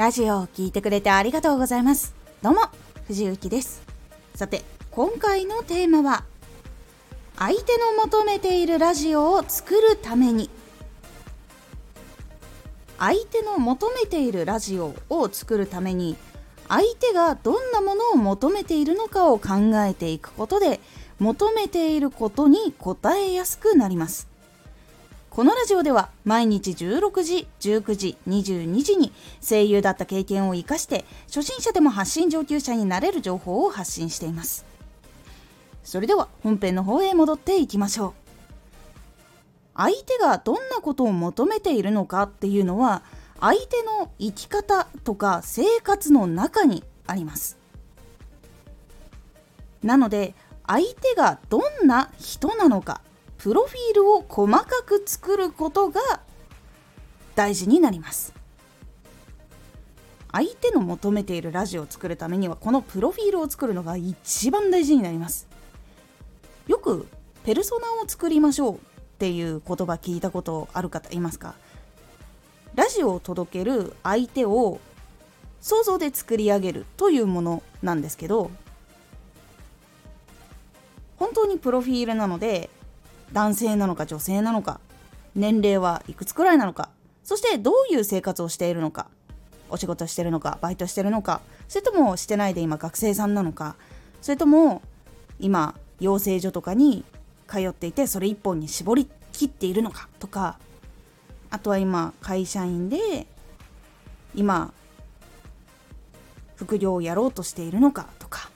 [0.00, 2.14] ラジオを聴いてくれてありがとうございます。
[2.40, 2.60] どうも
[3.06, 3.82] 藤幸です。
[4.34, 6.24] さて今回のテーマは
[7.36, 10.48] 相手の求めているラジオを作るために。
[12.98, 16.16] 相手の求めているラジオを作るために
[16.66, 20.80] 相手がどんなものを求めているのかを考えていくことで
[21.18, 24.29] 求めていることに答えやすくなります。
[25.30, 34.66] このラジオでは毎日16時、19時、22時に声優だった経験を生かして初心者でも発信上級者になれる情報を発信しています。
[35.84, 38.12] それでは本編の方へ戻っていきましょう。
[39.76, 43.04] 相手がどんなことを求めているのかっていうのは
[43.38, 47.56] 相手の生き方とか生活の中にあります。
[49.84, 50.34] なので
[50.66, 53.00] 相手がどんな人なのか
[53.40, 56.20] プロフィールを細かく作ることが
[57.34, 58.34] 大事になります。
[60.30, 65.48] 相手の求めているラジオを作るためにはこのプロフィールを作るのが一番大事になります。
[66.68, 67.08] よく
[67.42, 68.78] ペルソナを作りましょうっ
[69.18, 71.54] ていう言葉聞いたことある方いますか？
[72.74, 74.80] ラジオを届ける相手を
[75.62, 78.50] 想像で作り上げるというものなんですけど
[81.16, 82.68] 本当にプロフィールなので
[83.32, 84.80] 男性なのか女性なのか
[85.34, 86.88] 年齢はいくつくらいなのか
[87.22, 89.06] そしてどういう生活をしているのか
[89.68, 93.76] お仕事してるのかバイトしてるのかそれともしてないで今学生さんなのか
[94.20, 94.82] それとも
[95.38, 97.04] 今養成所とかに
[97.48, 100.58] 通っていてそれ一本に絞りきっているのかとか
[101.50, 103.26] あとは今会社員で
[104.34, 104.72] 今
[106.56, 108.50] 副業をやろうとしているのかとか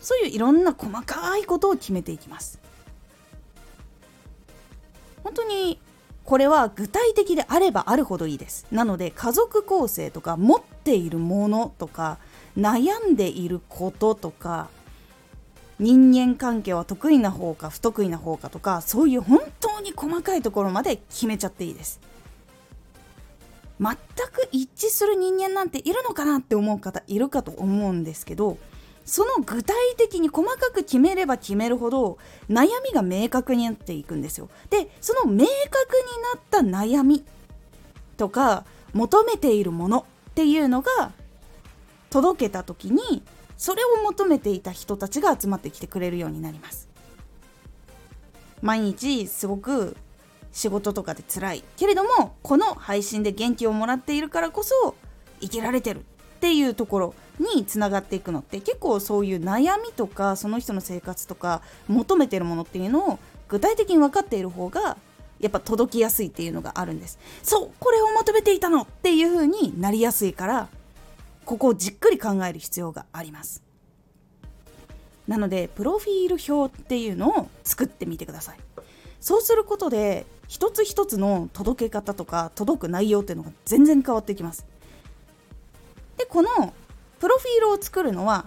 [0.00, 2.65] そういういろんな細かいことを決めていきます。
[5.36, 5.80] 当に
[6.24, 8.66] これは具体的であればあるほどいいです。
[8.72, 12.18] なので家族構成とか持っているものとか
[12.56, 14.68] 悩んでいることとか
[15.78, 22.00] 人間関係は得意な方か不得意な方かとかそういう本当に細かいところまで決めちゃっていいです。
[23.78, 23.94] 全
[24.32, 28.56] く一致する人間なんているのかなって思う方いるかと思うんですけど
[29.06, 32.18] その具体的に細かく決めれば決めるほど
[32.50, 34.50] 悩みが明確になっていくんですよ。
[34.68, 35.48] でその明確
[36.60, 37.24] になった悩み
[38.16, 41.12] とか求めているものっていうのが
[42.10, 43.22] 届けた時に
[43.56, 46.88] それを求めていた人たちが集まってきてくれるようになります。
[48.62, 49.96] 毎日すごく
[50.50, 54.96] 仕事とかで辛いけれどもこの配信で元気をもらっているからこそ
[55.40, 56.04] 生きられてる
[56.36, 64.96] っていうところにつながっていくのって結構そういう悩みとかその人の生活とか求めてるものっていうのを具体的に分かっている方が
[65.40, 67.18] やっぱ届きやすいっていうのがあるんです。
[67.42, 70.68] そうこれを求めていたのっていう風になりやすいから
[71.44, 73.62] ここをじっくり考える必要があります。
[75.28, 78.58] なのでプロフィール表っていうのを作ってみてください。
[79.20, 84.64] そうすることで一つ一つの届け方とか届く内容っていうのが全然変わってきます。
[86.36, 86.74] この
[87.18, 88.44] プロフィールを作るのは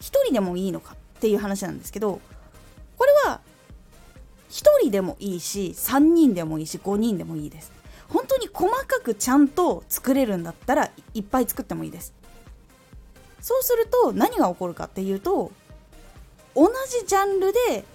[0.00, 2.20] 1人でもいいのかっていう話なんですけど
[2.98, 3.40] これは
[4.50, 7.72] 1人でもいいし3人でもいいし5人でもいいです。
[8.10, 12.12] 本当に細かくちゃんと作れるんだったらいっぱい作ってもいいです。
[13.40, 15.52] そうすると何が起こるかっていうと
[16.54, 16.68] 同
[17.00, 17.86] じジャンルで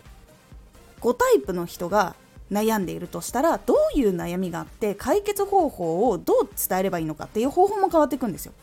[1.00, 2.16] 5タイプの人が
[2.52, 8.54] 悩んでいるとしたらどういう悩みがあって解決方法をどう伝えればいいのかっていう方法も変わっていくんですよ。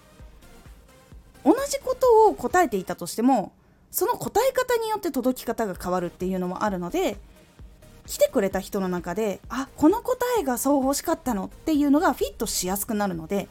[1.44, 3.52] 同じことを答えていたとしても
[3.90, 7.16] その答え方によって届き方が変わるっていうのもあるので
[8.06, 13.48] 来てくれた人の中であこの答えがそう欲しかったのっていうのがフィットしやすくなるので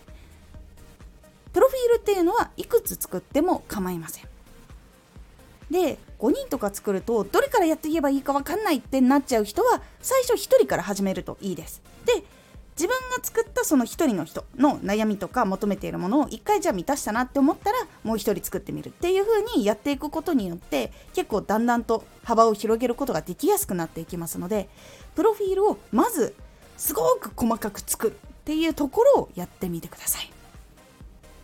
[1.53, 4.25] プロフィールっていうのはいくつ作っても構いません。
[5.71, 11.81] で5人とか作るとどれからやっていけばいいか分かんないってなっちゃう人は最初1人から始めるといいです。
[12.05, 12.23] で
[12.77, 24.69] 自分が作ったその1人の人の悩みとか求めているものを1回じゃあ満たしたなって思ったらもう1人作ってみるっていう風にやっていくことによって結構だんだんと幅を広げることができやすくなっていきますので
[25.15, 26.35] プロフィールをまず
[26.77, 30.31] すごく細かく作るっていうところをやってみてください。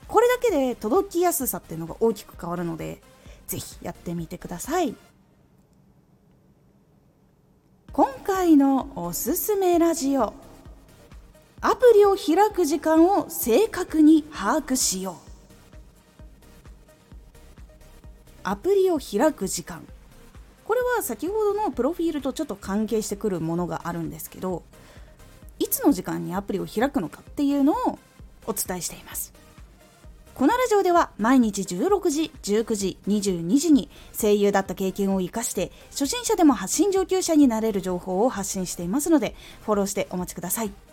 [0.08, 3.02] これだけで届きやすさっていうのが大きく変わるので
[3.48, 4.96] 是非やってみてください。
[7.92, 10.43] 今回のおすすめラジオ。
[11.66, 15.16] アプリを開く時間を正確に把握しよう。
[18.44, 19.88] アプリを開く時間。
[20.66, 24.64] これは先ほどのプロフィールとちょっと関係してくるものがあるんですけど
[25.60, 28.00] いつの時間にアプリを開くのかっていうのを
[28.46, 29.32] お伝えしています。
[30.36, 33.90] このラジオでは毎日16時、19時、22時に
[34.20, 40.93] 声優だった経験を活かして初心者でも発信上級者になれる情報を発信していますのでフォローしてお待ちください。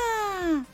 [0.41, 0.65] lah